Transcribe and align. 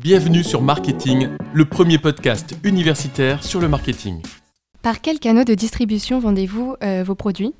Bienvenue 0.00 0.44
sur 0.44 0.62
Marketing, 0.62 1.30
le 1.52 1.64
premier 1.64 1.98
podcast 1.98 2.54
universitaire 2.62 3.42
sur 3.42 3.60
le 3.60 3.66
marketing. 3.66 4.22
Par 4.80 5.00
quels 5.00 5.18
canaux 5.18 5.42
de 5.42 5.54
distribution 5.54 6.20
vendez-vous 6.20 6.76
euh, 6.84 7.02
vos 7.04 7.16
produits 7.16 7.52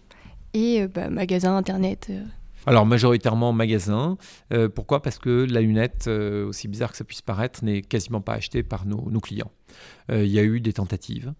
Et 0.54 0.82
euh, 0.82 0.87
bah, 0.87 1.11
magasins, 1.11 1.56
internet 1.56 2.06
euh 2.11 2.22
Alors 2.66 2.86
majoritairement 2.86 3.52
magasin. 3.52 4.18
Euh, 4.52 4.68
pourquoi? 4.68 5.00
Parce 5.02 5.18
que 5.18 5.46
la 5.48 5.60
lunette, 5.60 6.06
euh, 6.08 6.46
aussi 6.46 6.68
bizarre 6.68 6.90
que 6.90 6.96
ça 6.96 7.04
puisse 7.04 7.22
paraître, 7.22 7.64
n'est 7.64 7.82
quasiment 7.82 8.20
pas 8.20 8.34
achetée 8.34 8.62
par 8.62 8.86
nos, 8.86 9.20
clients. 9.20 9.50
Euh, 10.11 10.25
Il 10.25 10.30
y 10.30 10.38
a 10.38 10.43
eu 10.43 10.61
des 10.61 10.72
tentatives, 10.72 11.32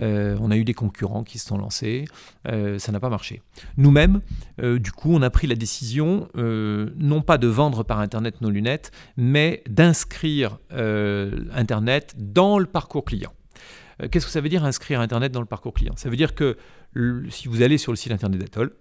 on 0.00 0.50
a 0.50 0.56
eu 0.56 0.64
des 0.64 0.74
concurrents 0.74 1.24
qui 1.24 1.38
se 1.38 1.46
sont 1.46 1.58
lancés, 1.58 2.04
ça 2.44 2.92
n'a 2.92 3.00
pas 3.00 3.08
marché. 3.08 3.42
Nous-mêmes, 3.76 4.20
du 4.58 4.92
coup, 4.92 5.12
on 5.12 5.22
a 5.22 5.30
pris 5.30 5.46
la 5.46 5.54
décision 5.54 6.28
non 6.34 7.22
pas 7.22 7.38
de 7.38 7.46
vendre 7.46 7.82
par 7.82 8.00
Internet 8.00 8.40
nos 8.40 8.50
lunettes, 8.50 8.90
mais 9.16 9.62
d'inscrire 9.68 10.58
Internet 10.70 12.14
dans 12.16 12.58
le 12.58 12.66
parcours 12.66 13.04
client. 13.04 13.32
Qu'est-ce 14.10 14.26
que 14.26 14.32
ça 14.32 14.40
veut 14.40 14.50
dire 14.50 14.64
inscrire 14.64 15.00
Internet 15.00 15.32
dans 15.32 15.40
le 15.40 15.46
parcours 15.46 15.72
client? 15.72 15.94
Ça 15.96 16.10
veut 16.10 16.16
dire 16.16 16.34
que 16.34 16.56
si 17.30 17.48
vous 17.48 17.62
allez 17.62 17.78
sur 17.78 17.92
le 17.92 17.96
site 17.96 18.12
Internet 18.12 18.40
d'Atoll, 18.40 18.72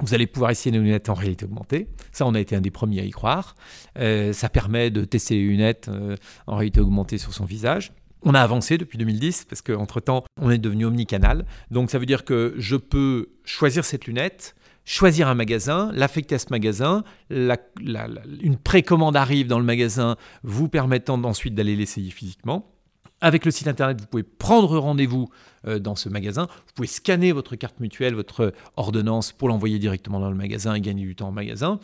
vous 0.00 0.14
allez 0.14 0.26
pouvoir 0.26 0.50
essayer 0.50 0.76
nos 0.76 0.82
lunettes 0.82 1.08
en 1.08 1.14
réalité 1.14 1.44
augmentée. 1.44 1.86
Ça, 2.12 2.26
on 2.26 2.34
a 2.34 2.40
été 2.40 2.56
un 2.56 2.60
des 2.60 2.70
premiers 2.70 3.00
à 3.00 3.04
y 3.04 3.10
croire. 3.10 3.54
Euh, 3.98 4.32
ça 4.32 4.48
permet 4.48 4.90
de 4.90 5.04
tester 5.04 5.36
les 5.36 5.42
lunettes 5.42 5.88
euh, 5.88 6.16
en 6.46 6.56
réalité 6.56 6.80
augmentée 6.80 7.18
sur 7.18 7.32
son 7.32 7.44
visage. 7.44 7.92
On 8.22 8.34
a 8.34 8.40
avancé 8.40 8.78
depuis 8.78 8.98
2010 8.98 9.44
parce 9.48 9.62
qu'entre-temps, 9.62 10.24
on 10.40 10.50
est 10.50 10.58
devenu 10.58 10.86
omnicanal. 10.86 11.44
Donc 11.70 11.90
ça 11.90 11.98
veut 11.98 12.06
dire 12.06 12.24
que 12.24 12.54
je 12.56 12.76
peux 12.76 13.28
choisir 13.44 13.84
cette 13.84 14.06
lunette, 14.06 14.56
choisir 14.84 15.28
un 15.28 15.34
magasin, 15.34 15.90
l'affecter 15.92 16.34
à 16.34 16.38
ce 16.38 16.46
magasin, 16.50 17.04
une 17.30 18.56
précommande 18.56 19.16
arrive 19.16 19.46
dans 19.46 19.58
le 19.58 19.64
magasin 19.64 20.16
vous 20.42 20.68
permettant 20.68 21.22
ensuite 21.22 21.54
d'aller 21.54 21.76
l'essayer 21.76 22.10
physiquement. 22.10 22.73
Avec 23.20 23.44
le 23.44 23.50
site 23.50 23.68
internet, 23.68 24.00
vous 24.00 24.06
pouvez 24.06 24.22
prendre 24.22 24.78
rendez-vous 24.78 25.28
euh, 25.66 25.78
dans 25.78 25.94
ce 25.94 26.08
magasin. 26.08 26.46
Vous 26.46 26.72
pouvez 26.74 26.88
scanner 26.88 27.32
votre 27.32 27.56
carte 27.56 27.80
mutuelle, 27.80 28.14
votre 28.14 28.52
ordonnance 28.76 29.32
pour 29.32 29.48
l'envoyer 29.48 29.78
directement 29.78 30.20
dans 30.20 30.30
le 30.30 30.36
magasin 30.36 30.74
et 30.74 30.80
gagner 30.80 31.04
du 31.04 31.16
temps 31.16 31.28
en 31.28 31.32
magasin. 31.32 31.80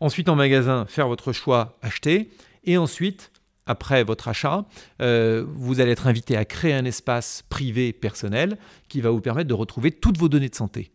Ensuite, 0.00 0.28
en 0.28 0.36
magasin, 0.36 0.86
faire 0.86 1.08
votre 1.08 1.32
choix, 1.32 1.78
acheter. 1.82 2.30
Et 2.64 2.76
ensuite, 2.76 3.30
après 3.66 4.02
votre 4.02 4.28
achat, 4.28 4.64
euh, 5.00 5.44
vous 5.46 5.80
allez 5.80 5.92
être 5.92 6.06
invité 6.06 6.36
à 6.36 6.44
créer 6.44 6.72
un 6.72 6.84
espace 6.84 7.44
privé 7.48 7.92
personnel 7.92 8.58
qui 8.88 9.00
va 9.00 9.10
vous 9.10 9.20
permettre 9.20 9.48
de 9.48 9.54
retrouver 9.54 9.92
toutes 9.92 10.18
vos 10.18 10.28
données 10.28 10.48
de 10.48 10.54
santé 10.54 10.90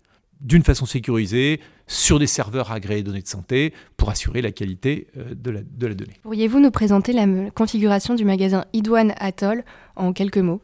d'une 0.45 0.63
façon 0.63 0.85
sécurisée 0.85 1.59
sur 1.87 2.19
des 2.19 2.27
serveurs 2.27 2.71
agréés 2.71 3.03
données 3.03 3.21
de 3.21 3.27
santé 3.27 3.73
pour 3.97 4.09
assurer 4.09 4.41
la 4.41 4.51
qualité 4.51 5.07
euh, 5.17 5.33
de 5.35 5.51
la, 5.51 5.61
de 5.61 5.87
la 5.87 5.93
donnée. 5.93 6.13
Pourriez-vous 6.23 6.59
nous 6.59 6.71
présenter 6.71 7.11
la 7.11 7.25
configuration 7.51 8.15
du 8.15 8.23
magasin 8.25 8.65
Idouane 8.71 9.13
Atoll 9.17 9.63
en 9.95 10.13
quelques 10.13 10.37
mots? 10.37 10.61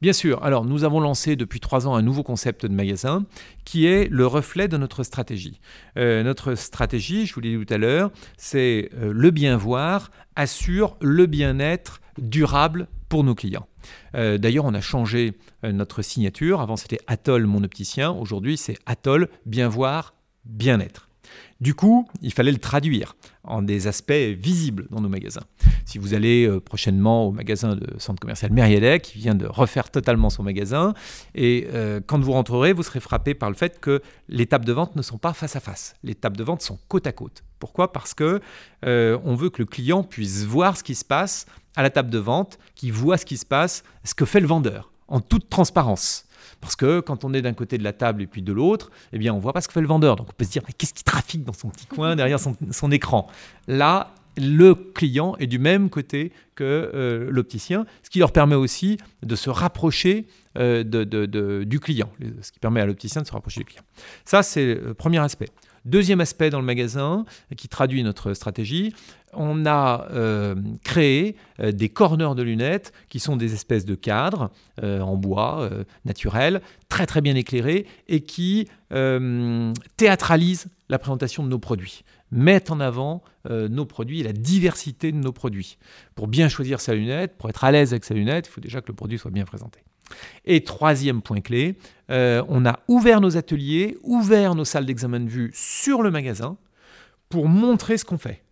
Bien 0.00 0.12
sûr. 0.12 0.44
Alors, 0.44 0.64
nous 0.64 0.84
avons 0.84 1.00
lancé 1.00 1.34
depuis 1.34 1.60
trois 1.60 1.88
ans 1.88 1.94
un 1.94 2.02
nouveau 2.02 2.22
concept 2.22 2.66
de 2.66 2.72
magasin 2.72 3.24
qui 3.64 3.86
est 3.86 4.08
le 4.10 4.26
reflet 4.26 4.68
de 4.68 4.76
notre 4.76 5.02
stratégie. 5.02 5.60
Euh, 5.96 6.22
notre 6.22 6.54
stratégie, 6.54 7.26
je 7.26 7.34
vous 7.34 7.40
l'ai 7.40 7.56
dit 7.56 7.64
tout 7.64 7.74
à 7.74 7.78
l'heure, 7.78 8.10
c'est 8.36 8.90
euh, 8.94 9.12
le 9.12 9.30
bien 9.30 9.56
voir 9.56 10.10
assure 10.36 10.96
le 11.00 11.26
bien-être 11.26 12.00
durable 12.18 12.86
pour 13.08 13.24
nos 13.24 13.34
clients. 13.34 13.66
Euh, 14.14 14.38
D'ailleurs, 14.38 14.64
on 14.64 14.74
a 14.74 14.80
changé 14.80 15.34
euh, 15.64 15.72
notre 15.72 16.02
signature. 16.02 16.60
Avant, 16.60 16.76
c'était 16.76 16.98
Atoll, 17.06 17.46
mon 17.46 17.62
opticien. 17.64 18.10
Aujourd'hui, 18.10 18.56
c'est 18.56 18.78
Atoll, 18.86 19.28
bien 19.46 19.68
voir, 19.68 20.14
bien-être. 20.44 21.08
Du 21.60 21.74
coup, 21.74 22.06
il 22.20 22.32
fallait 22.32 22.52
le 22.52 22.58
traduire 22.58 23.16
en 23.44 23.62
des 23.62 23.86
aspects 23.86 24.12
visibles 24.12 24.86
dans 24.90 25.00
nos 25.00 25.08
magasins. 25.08 25.44
Si 25.86 25.98
vous 25.98 26.12
allez 26.12 26.46
euh, 26.46 26.60
prochainement 26.60 27.26
au 27.26 27.32
magasin 27.32 27.74
de 27.76 27.86
centre 27.98 28.20
commercial 28.20 28.52
Mériadec, 28.52 29.02
qui 29.02 29.18
vient 29.18 29.34
de 29.34 29.46
refaire 29.46 29.90
totalement 29.90 30.30
son 30.30 30.42
magasin, 30.42 30.92
et 31.34 31.66
quand 32.06 32.20
vous 32.20 32.32
rentrerez, 32.32 32.72
vous 32.72 32.82
serez 32.82 33.00
frappé 33.00 33.34
par 33.34 33.48
le 33.48 33.56
fait 33.56 33.80
que 33.80 34.02
les 34.28 34.46
tables 34.46 34.64
de 34.64 34.72
vente 34.72 34.96
ne 34.96 35.02
sont 35.02 35.18
pas 35.18 35.32
face 35.32 35.56
à 35.56 35.60
face. 35.60 35.94
Les 36.02 36.14
tables 36.14 36.36
de 36.36 36.44
vente 36.44 36.60
sont 36.60 36.78
côte 36.88 37.06
à 37.06 37.12
côte. 37.12 37.42
Pourquoi? 37.58 37.92
Parce 37.92 38.14
que 38.14 38.40
on 38.82 39.34
veut 39.34 39.50
que 39.50 39.62
le 39.62 39.66
client 39.66 40.02
puisse 40.02 40.44
voir 40.44 40.76
ce 40.76 40.82
qui 40.82 40.94
se 40.94 41.04
passe 41.04 41.46
à 41.76 41.82
la 41.82 41.90
table 41.90 42.10
de 42.10 42.18
vente, 42.18 42.58
qu'il 42.74 42.92
voit 42.92 43.16
ce 43.16 43.24
qui 43.24 43.36
se 43.36 43.46
passe, 43.46 43.82
ce 44.04 44.14
que 44.14 44.24
fait 44.24 44.40
le 44.40 44.46
vendeur, 44.46 44.90
en 45.08 45.20
toute 45.20 45.48
transparence. 45.48 46.26
Parce 46.60 46.76
que 46.76 47.00
quand 47.00 47.24
on 47.24 47.34
est 47.34 47.42
d'un 47.42 47.52
côté 47.52 47.78
de 47.78 47.84
la 47.84 47.92
table 47.92 48.22
et 48.22 48.26
puis 48.26 48.42
de 48.42 48.52
l'autre, 48.52 48.90
eh 49.12 49.18
bien, 49.18 49.34
on 49.34 49.38
voit 49.38 49.52
pas 49.52 49.60
ce 49.60 49.68
que 49.68 49.74
fait 49.74 49.80
le 49.80 49.86
vendeur. 49.86 50.16
Donc 50.16 50.28
on 50.30 50.32
peut 50.32 50.44
se 50.44 50.50
dire, 50.50 50.62
mais 50.66 50.72
qu'est-ce 50.72 50.94
qui 50.94 51.04
trafique 51.04 51.44
dans 51.44 51.52
son 51.52 51.68
petit 51.68 51.86
coin 51.86 52.16
derrière 52.16 52.38
son, 52.40 52.90
écran? 52.90 53.26
Là, 53.68 54.14
le 54.36 54.74
client 54.74 55.36
est 55.38 55.46
du 55.46 55.58
même 55.58 55.90
côté 55.90 56.32
que 56.54 56.64
euh, 56.64 57.28
l'opticien, 57.30 57.86
ce 58.02 58.10
qui 58.10 58.18
leur 58.18 58.32
permet 58.32 58.54
aussi 58.54 58.98
de 59.22 59.36
se 59.36 59.50
rapprocher 59.50 60.26
euh, 60.58 61.64
du 61.64 61.80
client, 61.80 62.10
ce 62.40 62.50
qui 62.50 62.58
permet 62.58 62.80
à 62.80 62.86
l'opticien 62.86 63.22
de 63.22 63.26
se 63.26 63.32
rapprocher 63.32 63.60
du 63.60 63.66
client. 63.66 63.84
Ça, 64.24 64.42
c'est 64.42 64.74
le 64.74 64.94
premier 64.94 65.18
aspect. 65.18 65.48
Deuxième 65.84 66.22
aspect 66.22 66.48
dans 66.48 66.60
le 66.60 66.64
magasin, 66.64 67.26
qui 67.56 67.68
traduit 67.68 68.02
notre 68.02 68.32
stratégie, 68.32 68.94
on 69.36 69.66
a 69.66 70.06
euh, 70.10 70.54
créé 70.82 71.36
euh, 71.60 71.72
des 71.72 71.88
corners 71.88 72.34
de 72.36 72.42
lunettes 72.42 72.92
qui 73.08 73.20
sont 73.20 73.36
des 73.36 73.54
espèces 73.54 73.84
de 73.84 73.94
cadres 73.94 74.50
euh, 74.82 75.00
en 75.00 75.16
bois 75.16 75.68
naturel, 76.04 76.60
très 76.88 77.06
très 77.06 77.20
bien 77.20 77.34
éclairés 77.34 77.86
et 78.08 78.20
qui 78.20 78.68
théâtralisent 79.96 80.66
la 80.88 80.98
présentation 80.98 81.42
de 81.42 81.48
nos 81.48 81.58
produits, 81.58 82.04
mettent 82.30 82.70
en 82.70 82.78
avant 82.78 83.22
nos 83.48 83.84
produits 83.86 84.20
et 84.20 84.22
la 84.22 84.32
diversité 84.32 85.10
de 85.10 85.16
nos 85.16 85.32
produits. 85.32 85.78
Pour 86.14 86.28
bien 86.28 86.48
choisir 86.48 86.80
sa 86.80 86.94
lunette, 86.94 87.36
pour 87.36 87.50
être 87.50 87.64
à 87.64 87.72
l'aise 87.72 87.92
avec 87.92 88.04
sa 88.04 88.14
lunette, 88.14 88.46
il 88.46 88.50
faut 88.50 88.60
déjà 88.60 88.80
que 88.80 88.88
le 88.88 88.94
produit 88.94 89.18
soit 89.18 89.30
bien 89.30 89.44
présenté. 89.44 89.80
Et 90.44 90.62
troisième 90.62 91.22
point 91.22 91.40
clé, 91.40 91.76
on 92.08 92.66
a 92.66 92.78
ouvert 92.86 93.20
nos 93.20 93.36
ateliers, 93.36 93.96
ouvert 94.02 94.54
nos 94.54 94.64
salles 94.64 94.86
d'examen 94.86 95.20
de 95.20 95.30
vue 95.30 95.50
sur 95.54 96.02
le 96.02 96.10
magasin 96.10 96.56
pour 97.28 97.48
montrer 97.48 97.98
ce 97.98 98.04
qu'on 98.04 98.18
fait. 98.18 98.43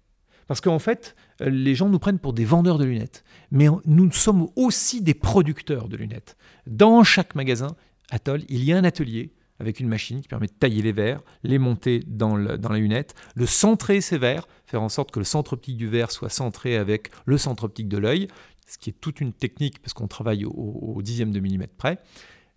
Parce 0.47 0.61
qu'en 0.61 0.79
fait, 0.79 1.15
euh, 1.41 1.51
les 1.51 1.75
gens 1.75 1.89
nous 1.89 1.99
prennent 1.99 2.19
pour 2.19 2.33
des 2.33 2.45
vendeurs 2.45 2.79
de 2.79 2.85
lunettes, 2.85 3.25
mais 3.51 3.67
nous 3.85 4.11
sommes 4.13 4.49
aussi 4.57 5.03
des 5.03 5.15
producteurs 5.15 5.89
de 5.89 5.97
lunettes. 5.97 6.37
Dans 6.67 7.05
chaque 7.05 7.35
magasin, 7.35 7.77
Atoll, 8.11 8.43
il 8.49 8.65
y 8.65 8.73
a 8.73 8.79
un 8.79 8.85
atelier 8.85 9.33
avec 9.63 9.79
une 9.81 9.89
machine 9.89 10.21
qui 10.21 10.29
permet 10.29 10.49
de 10.49 10.53
tailler 10.53 10.83
les 10.83 10.93
verres, 10.93 11.23
les 11.45 11.59
monter 11.59 12.03
dans, 12.07 12.37
la 12.37 12.57
lunette, 12.79 13.15
le 13.37 13.47
centrer 13.47 14.01
ces 14.01 14.19
verres, 14.19 14.49
faire 14.67 14.83
en 14.83 14.89
sorte 14.89 15.13
que 15.13 15.21
le 15.21 15.25
centre 15.25 15.53
optique 15.53 15.77
du 15.77 15.87
verre 15.87 16.11
soit 16.11 16.29
centré 16.29 16.77
avec 16.77 17.11
le 17.27 17.39
centre 17.39 17.65
optique 17.65 17.89
de 17.89 17.97
l'œil, 17.97 18.29
ce 18.67 18.77
qui 18.77 18.91
est 18.91 19.01
toute 19.01 19.21
une 19.21 19.33
technique 19.33 19.81
parce 19.81 19.93
qu'on 19.93 20.09
travaille 20.09 20.45
au, 20.45 21.01
dixième 21.03 21.31
de 21.31 21.39
millimètre 21.39 21.75
près. 21.75 21.99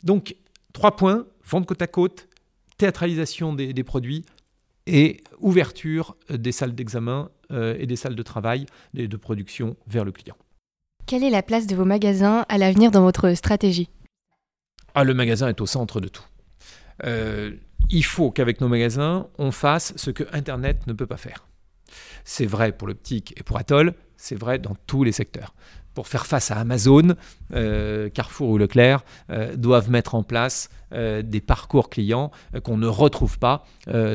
Donc, 0.03 0.35
trois 0.73 0.95
points, 0.95 1.27
vente 1.43 1.67
côte 1.67 1.81
à 1.81 1.87
côte, 1.87 2.27
théâtralisation 2.77 3.53
des, 3.53 3.83
produits 3.83 4.25
et 4.87 5.23
ouverture 5.39 6.17
des 6.29 6.51
salles 6.51 6.73
d'examen 6.73 7.29
et 7.51 7.85
des 7.85 7.95
salles 7.95 8.15
de 8.15 8.23
travail 8.23 8.65
et 8.95 9.07
de 9.07 9.17
production 9.17 9.75
vers 9.87 10.05
le 10.05 10.11
client. 10.11 10.35
Quelle 11.05 11.23
est 11.23 11.29
la 11.29 11.43
place 11.43 11.67
de 11.67 11.75
vos 11.75 11.85
magasins 11.85 12.45
à 12.49 12.57
l'avenir 12.57 12.89
dans 12.89 13.03
votre 13.03 13.31
stratégie? 13.33 13.89
Ah, 14.95 15.03
le 15.03 15.13
magasin 15.13 15.47
est 15.49 15.61
au 15.61 15.65
centre 15.65 16.01
de 16.01 16.07
tout. 16.07 16.23
Euh, 17.03 17.51
il 17.89 18.03
faut 18.03 18.31
qu'avec 18.31 18.61
nos 18.61 18.67
magasins, 18.67 19.27
on 19.37 19.51
fasse 19.51 19.93
ce 19.97 20.09
que 20.09 20.23
Internet 20.31 20.87
ne 20.87 20.93
peut 20.93 21.05
pas 21.05 21.17
faire. 21.17 21.45
C'est 22.23 22.45
vrai 22.45 22.71
pour 22.71 22.87
l'optique 22.87 23.33
et 23.37 23.43
pour 23.43 23.57
Atoll, 23.57 23.93
c'est 24.17 24.35
vrai 24.35 24.59
dans 24.59 24.75
tous 24.87 25.03
les 25.03 25.11
secteurs. 25.11 25.53
Pour 25.93 26.09
faire 26.09 26.25
face 26.25 26.51
à 26.51 26.57
Amazon, 26.57 27.15
euh, 27.53 28.09
Carrefour 28.09 28.49
ou 28.49 28.57
Leclerc 28.57 29.05
euh, 29.29 29.55
doivent 29.55 29.89
mettre 29.89 30.13
en 30.13 30.23
place 30.23 30.69
euh, 30.91 31.21
des 31.21 31.39
parcours 31.39 31.89
clients 31.89 32.31
qu'on 32.63 32.75
ne 32.77 32.87
retrouve 32.87 33.39
pas 33.39 33.65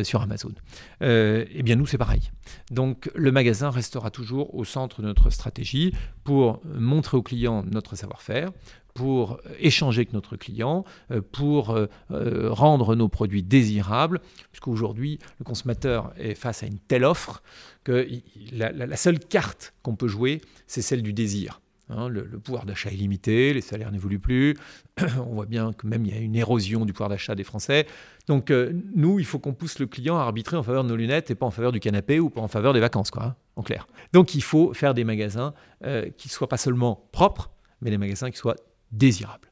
sur 0.03 0.21
Amazon. 0.21 0.53
Eh 1.01 1.63
bien, 1.63 1.77
nous, 1.77 1.87
c'est 1.87 1.97
pareil. 1.97 2.31
Donc, 2.71 3.11
le 3.15 3.33
magasin 3.33 3.71
restera 3.71 4.11
toujours 4.11 4.55
au 4.55 4.65
centre 4.65 5.01
de 5.01 5.07
notre 5.07 5.31
stratégie 5.31 5.95
pour 6.23 6.61
montrer 6.67 7.17
aux 7.17 7.23
clients 7.23 7.65
notre 7.65 7.97
savoir-faire, 7.97 8.51
pour 8.93 9.39
échanger 9.59 10.01
avec 10.01 10.13
notre 10.13 10.37
client, 10.37 10.85
pour 11.33 11.79
rendre 12.11 12.95
nos 12.97 13.09
produits 13.09 13.43
désirables, 13.43 14.21
puisqu'aujourd'hui, 14.51 15.19
le 15.39 15.45
consommateur 15.45 16.13
est 16.19 16.35
face 16.35 16.63
à 16.63 16.67
une 16.67 16.79
telle 16.79 17.05
offre 17.05 17.43
que 17.85 18.07
la- 18.53 18.73
la 18.73 18.97
seule 18.97 19.19
carte 19.19 19.73
qu'on 19.83 19.90
peut 19.97 20.09
jouer, 20.09 20.41
c'est 20.67 20.83
celle 20.83 21.03
du 21.03 21.13
désir. 21.13 21.61
Hein, 21.89 22.09
le, 22.09 22.25
le 22.25 22.39
pouvoir 22.39 22.67
d'achat 22.67 22.91
est 22.91 22.95
limité, 22.95 23.53
les 23.53 23.61
salaires 23.61 23.91
n'évoluent 23.91 24.21
plus, 24.21 24.57
on 25.19 25.35
voit 25.35 25.47
bien 25.47 25.73
que 25.73 25.87
même 25.89 26.05
il 26.07 26.15
y 26.15 26.17
a 26.17 26.21
une 26.21 26.37
érosion 26.37 26.85
du 26.85 26.93
pouvoir 26.93 27.09
d'achat 27.09 27.35
des 27.35 27.43
Français. 27.43 27.87
Donc 28.29 28.51
euh, 28.51 28.73
nous, 28.95 29.19
il 29.19 29.25
faut 29.25 29.41
qu'on 29.41 29.55
pousse 29.55 29.81
le 29.81 29.87
client 29.87 30.17
à 30.17 30.23
arbitrer 30.23 30.57
en 30.57 30.63
faveur 30.63 30.85
de 30.85 30.89
nos 30.89 30.97
lunettes 30.97 31.33
et 31.33 31.35
pas 31.35 31.47
en 31.47 31.51
faveur 31.51 31.73
du 31.73 31.81
canapé 31.81 32.21
ou 32.21 32.31
pas 32.31 32.41
en 32.41 32.49
faveur 32.49 32.75
des 32.75 32.81
vacances, 32.81 33.11
quoi, 33.11 33.25
hein, 33.25 33.37
en 33.57 33.63
clair. 33.63 33.89
Donc 34.13 34.37
il 34.37 34.43
faut 34.43 34.73
faire 34.73 34.95
des 34.95 35.03
magasins 35.03 35.53
euh, 35.85 36.09
qui 36.17 36.29
soient 36.29 36.49
pas 36.49 36.59
seulement 36.59 37.09
propres, 37.11 37.51
mais 37.81 37.91
des 37.91 37.99
magasins 37.99 38.31
qui 38.31 38.39
soient 38.39 38.57
désirables. 38.93 39.51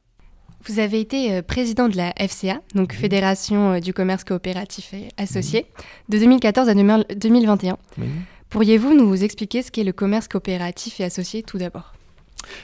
Vous 0.65 0.79
avez 0.79 0.99
été 0.99 1.33
euh, 1.33 1.41
président 1.41 1.87
de 1.87 1.95
la 1.95 2.13
FCA, 2.13 2.61
donc 2.75 2.93
Fédération 2.93 3.73
euh, 3.73 3.79
du 3.79 3.93
commerce 3.93 4.23
coopératif 4.23 4.93
et 4.93 5.07
associé, 5.17 5.67
de 6.09 6.17
2014 6.17 6.67
à 6.67 6.73
2021. 6.73 7.77
Oui. 7.97 8.07
Pourriez-vous 8.49 8.95
nous 8.95 9.23
expliquer 9.23 9.61
ce 9.61 9.69
qu'est 9.69 9.83
le 9.83 9.93
commerce 9.93 10.27
coopératif 10.27 10.99
et 10.99 11.03
associé 11.03 11.43
tout 11.43 11.59
d'abord? 11.59 11.93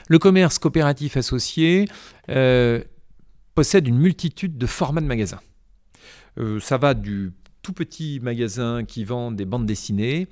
Le 0.08 0.18
commerce 0.18 0.58
coopératif 0.58 1.16
associé 1.16 1.86
euh, 2.28 2.82
possède 3.54 3.86
une 3.86 3.98
multitude 3.98 4.58
de 4.58 4.66
formats 4.66 5.00
de 5.00 5.06
magasins. 5.06 5.40
Euh, 6.38 6.58
ça 6.58 6.76
va 6.76 6.94
du 6.94 7.32
tout 7.62 7.72
petit 7.72 8.18
magasin 8.20 8.84
qui 8.84 9.04
vend 9.04 9.30
des 9.30 9.44
bandes 9.44 9.66
dessinées 9.66 10.26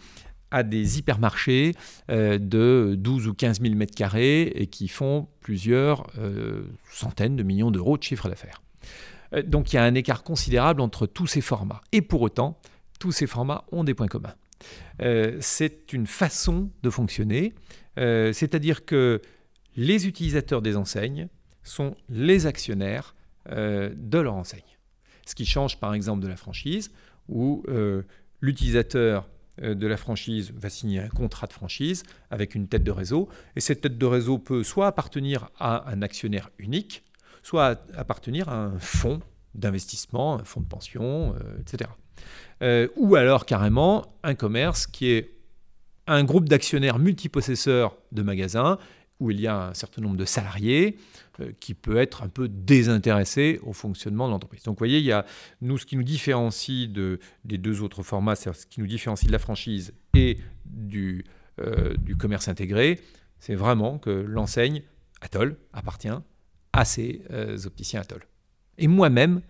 à 0.51 0.65
des 0.65 0.99
hypermarchés 0.99 1.75
euh, 2.11 2.39
de 2.39 2.97
12 2.99 3.29
ou 3.29 3.35
15 3.35 3.61
000 3.61 3.75
mètres 3.77 3.95
carrés 3.95 4.43
et 4.43 4.67
qui 4.67 4.89
font 4.89 5.29
plusieurs 5.41 6.09
centaines 6.91 7.37
de 7.37 7.45
millions 7.45 7.71
d'euros 7.71 7.97
de 7.97 8.03
chiffre 8.03 8.29
d'affaires. 8.29 8.61
donc 9.47 9.73
il 9.73 9.77
y 9.77 9.79
a 9.79 9.85
un 9.85 9.95
écart 9.95 10.25
considérable 10.25 10.81
entre 10.81 11.06
tous 11.06 11.29
ces 11.29 11.41
formats. 11.41 11.83
Et 11.93 12.03
pour 12.03 12.23
autant, 12.23 12.59
tous 12.99 13.12
ces 13.12 13.29
formats 13.29 13.65
ont 13.71 13.85
des 13.85 13.95
points 13.95 14.09
communs. 14.09 14.35
Euh, 15.02 15.37
c'est 15.40 15.93
une 15.93 16.06
façon 16.06 16.70
de 16.82 16.90
fonctionner, 16.90 17.52
euh, 17.99 18.32
c'est-à-dire 18.32 18.84
que 18.84 19.20
les 19.76 20.06
utilisateurs 20.06 20.62
des 20.62 20.76
enseignes 20.76 21.28
sont 21.62 21.96
les 22.08 22.46
actionnaires 22.46 23.14
euh, 23.50 23.93
de 23.96 24.19
leur 24.19 24.34
enseigne. 24.34 24.62
Ce 25.26 25.34
qui 25.34 25.46
change 25.46 25.81
par 25.81 25.94
exemple 25.94 26.22
de 26.22 26.28
la 26.28 26.37
franchise, 26.37 26.90
où 27.28 27.64
l'utilisateur 28.43 29.26
de 29.62 29.87
la 29.87 29.96
franchise 29.96 30.52
va 30.55 30.69
signer 30.69 31.00
un 31.00 31.08
contrat 31.08 31.46
de 31.46 31.55
franchise 31.55 32.02
avec 32.31 32.55
une 32.55 32.69
tête 32.69 32.84
de 32.84 32.90
réseau, 32.90 33.31
et 33.56 33.60
cette 33.60 33.81
tête 33.81 33.96
de 33.96 34.05
réseau 34.05 34.37
peut 34.37 34.62
soit 34.62 34.87
appartenir 34.87 35.49
à 35.58 35.90
un 35.90 36.02
actionnaire 36.02 36.50
unique, 36.58 37.05
soit 37.43 37.81
appartenir 37.96 38.50
à 38.50 38.56
un 38.64 38.78
fonds 38.78 39.20
d'investissement, 39.55 40.38
un 40.38 40.44
fonds 40.44 40.60
de 40.60 40.69
pension, 40.69 41.34
etc. 41.58 41.88
Euh, 42.62 42.88
ou 42.96 43.16
alors 43.16 43.46
carrément 43.46 44.06
un 44.22 44.34
commerce 44.34 44.87
qui 44.87 45.11
est 45.11 45.31
un 46.06 46.25
groupe 46.25 46.49
d'actionnaires 46.49 46.99
multipossesseurs 46.99 47.96
de 48.12 48.22
magasins 48.22 48.78
où 49.20 49.31
il 49.31 49.40
y 49.40 49.46
a 49.46 49.69
un 49.69 49.75
certain 49.75 50.02
nombre 50.02 50.16
de 50.16 50.25
salariés 50.25 50.96
euh, 51.40 51.52
qui 51.61 51.75
peut 51.75 51.96
être 51.96 52.22
un 52.22 52.28
peu 52.28 52.49
désintéressé 52.49 53.61
au 53.62 53.72
fonctionnement 53.72 54.26
de 54.26 54.32
l'entreprise. 54.32 54.62
Donc 54.64 54.75
vous 54.75 54.81
voyez, 54.81 54.99
il 54.99 55.05
y 55.05 55.12
a 55.12 55.25
nous 55.61 55.78
ce 55.78 55.87
qui 55.87 55.96
nous 55.96 56.02
différencie 56.02 56.88
de, 56.88 57.19
des 57.44 57.58
deux 57.58 57.82
autres 57.82 58.02
formats, 58.02 58.34
c'est 58.34 58.52
ce 58.52 58.67
qui 58.67 58.81
nous 58.81 58.87
différencie 58.87 59.26
de 59.26 59.32
la 59.32 59.38
franchise 59.38 59.93
et 60.14 60.38
du, 60.64 61.25
euh, 61.60 61.94
du 61.96 62.17
commerce 62.17 62.49
intégré, 62.49 63.00
c'est 63.38 63.55
vraiment 63.55 63.99
que 63.99 64.10
l'enseigne 64.10 64.82
Atoll 65.20 65.56
appartient 65.72 66.08
à 66.72 66.84
ces 66.84 67.22
opticiens 67.64 68.00
Atoll. 68.00 68.26
Et 68.78 68.88
moi-même, 68.88 69.40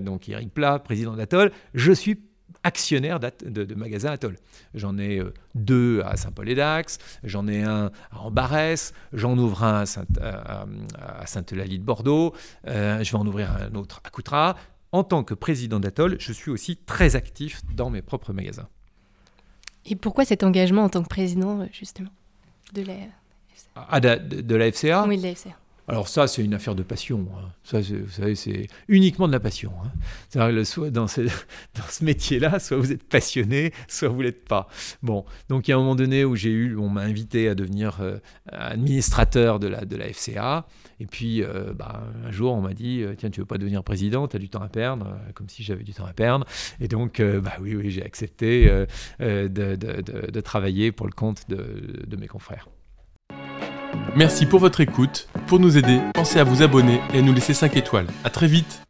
donc 0.00 0.28
Eric 0.28 0.52
Plat, 0.52 0.78
président 0.78 1.14
d'Atoll, 1.14 1.52
je 1.74 1.92
suis 1.92 2.18
actionnaire 2.66 3.20
de, 3.20 3.64
de, 3.64 3.74
magasins 3.74 4.10
Atoll. 4.10 4.36
J'en 4.74 4.98
ai 4.98 5.18
euh, 5.18 5.32
deux 5.54 6.02
à 6.04 6.16
Saint-Paul-et-Dax, 6.16 6.98
j'en 7.22 7.46
ai 7.46 7.62
un 7.62 7.92
à 8.10 8.18
Ambarès, 8.18 8.92
j'en 9.12 9.38
ouvre 9.38 9.62
un 9.62 9.84
à, 9.84 11.26
Saint, 11.26 11.44
eulalie 11.52 11.78
de 11.78 11.84
Bordeaux, 11.84 12.34
euh, 12.66 13.02
je 13.04 13.12
vais 13.12 13.18
en 13.18 13.26
ouvrir 13.26 13.52
un 13.52 13.74
autre 13.76 14.00
à 14.04 14.10
Coutras. 14.10 14.56
En 14.92 15.04
tant 15.04 15.24
que 15.24 15.34
président 15.34 15.78
d'Atoll, 15.78 16.16
je 16.18 16.32
suis 16.32 16.50
aussi 16.50 16.76
très 16.76 17.16
actif 17.16 17.60
dans 17.74 17.90
mes 17.90 18.02
propres 18.02 18.32
magasins. 18.32 18.68
Et 19.84 19.94
pourquoi 19.94 20.24
cet 20.24 20.42
engagement 20.42 20.84
en 20.84 20.88
tant 20.88 21.02
que 21.02 21.08
président, 21.08 21.60
euh, 21.60 21.66
justement, 21.72 22.10
de 22.72 22.82
la 22.82 22.94
FCA 23.54 23.86
ah, 23.88 24.00
de, 24.00 24.40
de, 24.40 24.54
la 24.56 24.72
FCA 24.72 25.04
Oui, 25.06 25.18
de 25.18 25.22
la 25.22 25.34
FCA. 25.34 25.56
Alors 25.88 26.08
ça, 26.08 26.26
c'est 26.26 26.42
une 26.42 26.54
affaire 26.54 26.74
de 26.74 26.82
passion. 26.82 27.28
Hein. 27.36 27.50
Ça, 27.62 27.80
vous 27.80 28.10
savez, 28.10 28.34
c'est 28.34 28.66
uniquement 28.88 29.28
de 29.28 29.32
la 29.32 29.38
passion. 29.38 29.72
Hein. 29.84 29.92
C'est-à-dire 30.28 30.90
dans 30.92 31.06
ce, 31.06 32.04
métier-là, 32.04 32.58
soit 32.58 32.76
vous 32.76 32.92
êtes 32.92 33.04
passionné, 33.04 33.72
soit 33.86 34.08
vous 34.08 34.20
l'êtes 34.20 34.44
pas. 34.44 34.68
Bon, 35.02 35.24
donc 35.48 35.68
il 35.68 35.70
y 35.70 35.74
a 35.74 35.76
un 35.76 35.80
moment 35.80 35.94
donné 35.94 36.24
où 36.24 36.34
j'ai 36.34 36.50
eu, 36.50 36.76
on 36.76 36.88
m'a 36.88 37.02
invité 37.02 37.48
à 37.48 37.54
devenir 37.54 37.98
euh, 38.00 38.18
administrateur 38.48 39.60
de 39.60 39.68
la, 39.68 39.84
de 39.84 39.96
la 39.96 40.12
FCA. 40.12 40.66
Et 40.98 41.06
puis, 41.06 41.42
euh, 41.42 41.72
bah, 41.72 42.02
un 42.24 42.30
jour, 42.32 42.52
on 42.54 42.62
m'a 42.62 42.74
dit, 42.74 43.02
euh, 43.02 43.14
tiens, 43.16 43.30
tu 43.30 43.40
veux 43.40 43.46
pas 43.46 43.58
devenir 43.58 43.84
président, 43.84 44.26
tu 44.26 44.36
as 44.36 44.40
du 44.40 44.48
temps 44.48 44.62
à 44.62 44.68
perdre, 44.68 45.16
comme 45.34 45.48
si 45.48 45.62
j'avais 45.62 45.84
du 45.84 45.92
temps 45.92 46.06
à 46.06 46.12
perdre. 46.12 46.46
Et 46.80 46.88
donc, 46.88 47.20
bah 47.20 47.52
oui, 47.60 47.76
oui, 47.76 47.90
j'ai 47.90 48.04
accepté 48.04 48.66
de, 49.20 49.46
de, 49.48 50.40
travailler 50.40 50.90
pour 50.90 51.06
le 51.06 51.12
compte 51.12 51.48
de 51.48 52.16
mes 52.16 52.26
confrères. 52.26 52.68
Merci 54.14 54.46
pour 54.46 54.60
votre 54.60 54.80
écoute. 54.80 55.28
Pour 55.46 55.58
nous 55.58 55.76
aider, 55.76 56.00
pensez 56.14 56.38
à 56.38 56.44
vous 56.44 56.62
abonner 56.62 57.00
et 57.12 57.18
à 57.18 57.22
nous 57.22 57.32
laisser 57.32 57.54
5 57.54 57.76
étoiles. 57.76 58.06
A 58.24 58.30
très 58.30 58.46
vite 58.46 58.85